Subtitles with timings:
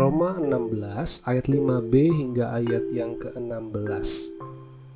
[0.00, 4.32] Roma 16 ayat 5b hingga ayat yang ke-16.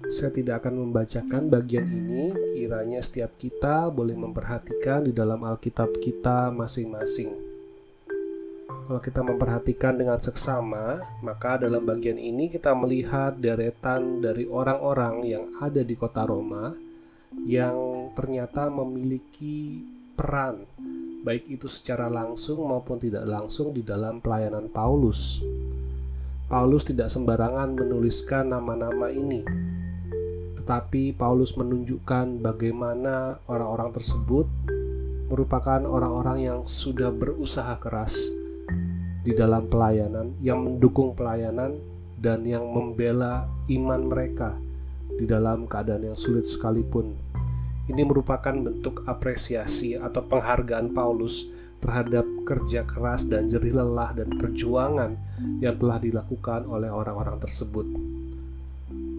[0.08, 6.48] Saya tidak akan membacakan bagian ini, kiranya setiap kita boleh memperhatikan di dalam Alkitab kita
[6.56, 7.36] masing-masing.
[8.88, 15.44] Kalau kita memperhatikan dengan seksama, maka dalam bagian ini kita melihat deretan dari orang-orang yang
[15.60, 16.72] ada di kota Roma
[17.44, 19.84] yang ternyata memiliki
[20.16, 20.64] peran
[21.24, 25.40] baik itu secara langsung maupun tidak langsung di dalam pelayanan Paulus.
[26.52, 29.40] Paulus tidak sembarangan menuliskan nama-nama ini,
[30.60, 34.44] tetapi Paulus menunjukkan bagaimana orang-orang tersebut
[35.32, 38.20] merupakan orang-orang yang sudah berusaha keras
[39.24, 41.80] di dalam pelayanan, yang mendukung pelayanan,
[42.20, 44.52] dan yang membela iman mereka
[45.16, 47.16] di dalam keadaan yang sulit sekalipun.
[47.84, 51.44] Ini merupakan bentuk apresiasi atau penghargaan Paulus
[51.84, 55.20] terhadap kerja keras dan jerih lelah dan perjuangan
[55.60, 57.84] yang telah dilakukan oleh orang-orang tersebut.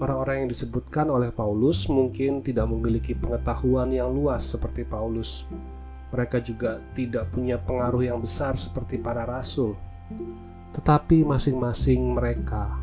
[0.02, 5.46] Orang-orang yang disebutkan oleh Paulus mungkin tidak memiliki pengetahuan yang luas seperti Paulus.
[6.10, 9.78] Mereka juga tidak punya pengaruh yang besar seperti para rasul,
[10.74, 12.76] tetapi masing-masing mereka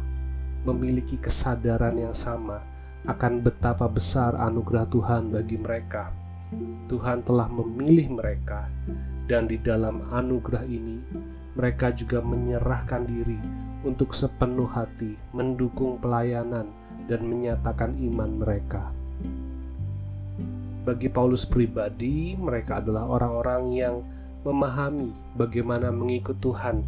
[0.62, 2.71] memiliki kesadaran yang sama
[3.02, 6.14] akan betapa besar anugerah Tuhan bagi mereka.
[6.86, 8.68] Tuhan telah memilih mereka,
[9.26, 11.00] dan di dalam anugerah ini
[11.56, 13.40] mereka juga menyerahkan diri
[13.82, 16.70] untuk sepenuh hati mendukung pelayanan
[17.10, 18.94] dan menyatakan iman mereka.
[20.82, 23.96] Bagi Paulus pribadi, mereka adalah orang-orang yang
[24.42, 26.82] memahami bagaimana mengikut Tuhan,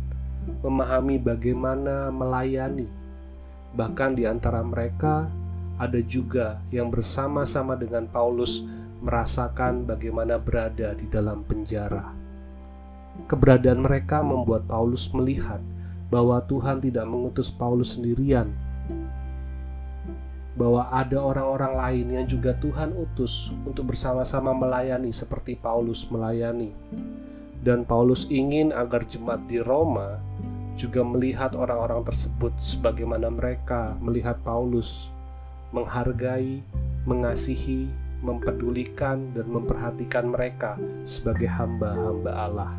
[0.63, 2.91] memahami bagaimana melayani.
[3.75, 5.31] Bahkan di antara mereka
[5.79, 8.63] ada juga yang bersama-sama dengan Paulus
[9.05, 12.15] merasakan bagaimana berada di dalam penjara.
[13.29, 15.61] Keberadaan mereka membuat Paulus melihat
[16.11, 18.51] bahwa Tuhan tidak mengutus Paulus sendirian,
[20.55, 26.71] bahwa ada orang-orang lain yang juga Tuhan utus untuk bersama-sama melayani seperti Paulus melayani.
[27.65, 30.21] Dan Paulus ingin agar jemaat di Roma
[30.75, 35.14] juga melihat orang-orang tersebut sebagaimana mereka melihat Paulus
[35.75, 36.63] menghargai,
[37.03, 37.91] mengasihi,
[38.23, 42.73] mempedulikan, dan memperhatikan mereka sebagai hamba-hamba Allah.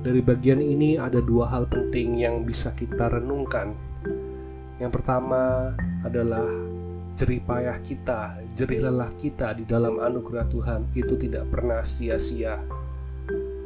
[0.00, 3.76] Dari bagian ini ada dua hal penting yang bisa kita renungkan.
[4.80, 5.74] Yang pertama
[6.06, 6.46] adalah
[7.18, 12.60] jerih payah kita, jerih lelah kita di dalam anugerah Tuhan itu tidak pernah sia-sia.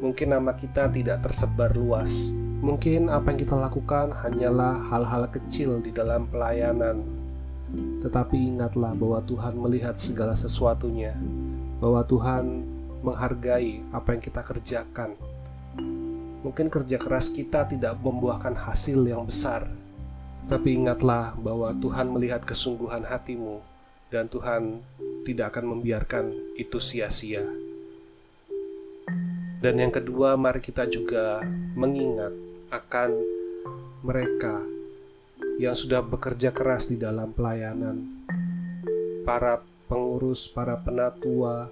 [0.01, 2.33] Mungkin nama kita tidak tersebar luas.
[2.61, 7.01] Mungkin apa yang kita lakukan hanyalah hal-hal kecil di dalam pelayanan,
[8.05, 11.17] tetapi ingatlah bahwa Tuhan melihat segala sesuatunya,
[11.81, 12.61] bahwa Tuhan
[13.01, 15.17] menghargai apa yang kita kerjakan.
[16.45, 19.65] Mungkin kerja keras kita tidak membuahkan hasil yang besar,
[20.45, 23.57] tetapi ingatlah bahwa Tuhan melihat kesungguhan hatimu,
[24.13, 24.85] dan Tuhan
[25.25, 26.29] tidak akan membiarkan
[26.61, 27.41] itu sia-sia.
[29.61, 31.41] Dan yang kedua, mari kita juga
[31.73, 33.11] mengingat akan
[33.99, 34.63] mereka
[35.59, 38.23] yang sudah bekerja keras di dalam pelayanan,
[39.27, 39.59] para
[39.91, 41.67] pengurus, para penatua,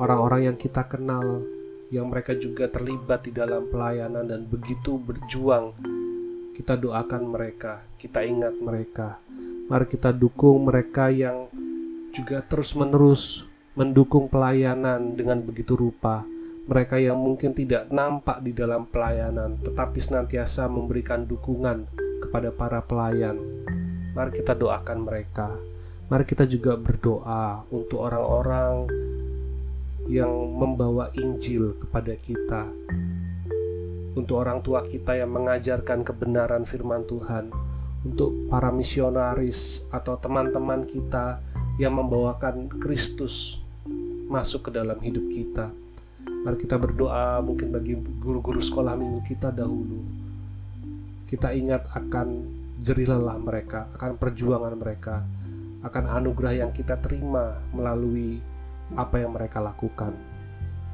[0.00, 1.44] orang-orang yang kita kenal,
[1.92, 5.76] yang mereka juga terlibat di dalam pelayanan dan begitu berjuang.
[6.56, 9.20] Kita doakan mereka, kita ingat mereka.
[9.68, 11.52] Mari kita dukung mereka yang
[12.10, 13.44] juga terus-menerus
[13.76, 16.26] mendukung pelayanan dengan begitu rupa.
[16.70, 21.90] Mereka yang mungkin tidak nampak di dalam pelayanan, tetapi senantiasa memberikan dukungan
[22.22, 23.42] kepada para pelayan.
[24.14, 25.50] Mari kita doakan mereka.
[26.06, 28.86] Mari kita juga berdoa untuk orang-orang
[30.06, 32.70] yang membawa Injil kepada kita.
[34.14, 37.50] Untuk orang tua kita yang mengajarkan kebenaran firman Tuhan,
[38.06, 41.42] untuk para misionaris atau teman-teman kita
[41.82, 43.58] yang membawakan Kristus
[44.30, 45.89] masuk ke dalam hidup kita.
[46.40, 50.20] Mari kita berdoa mungkin bagi guru-guru sekolah minggu kita dahulu
[51.30, 52.42] kita ingat akan
[52.82, 55.22] jerih lelah mereka, akan perjuangan mereka,
[55.86, 58.42] akan anugerah yang kita terima melalui
[58.98, 60.10] apa yang mereka lakukan.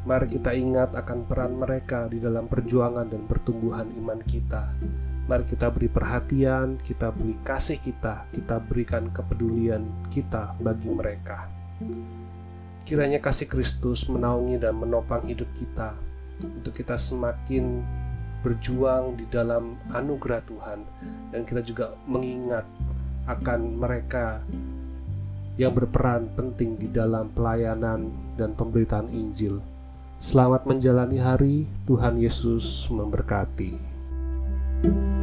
[0.05, 4.77] Mari kita ingat akan peran mereka di dalam perjuangan dan pertumbuhan iman kita.
[5.25, 11.49] Mari kita beri perhatian, kita beri kasih kita, kita berikan kepedulian kita bagi mereka.
[12.87, 15.99] Kiranya kasih Kristus menaungi dan menopang hidup kita
[16.38, 17.83] untuk kita semakin
[18.47, 20.87] berjuang di dalam anugerah Tuhan
[21.35, 22.62] dan kita juga mengingat
[23.27, 24.38] akan mereka
[25.59, 29.59] yang berperan penting di dalam pelayanan dan pemberitaan Injil.
[30.23, 33.97] Selamat menjalani hari, Tuhan Yesus memberkati.
[34.85, 35.16] you